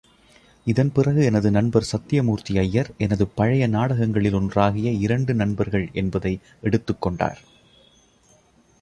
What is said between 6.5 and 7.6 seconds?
எடுத்துக் கொண்டார்.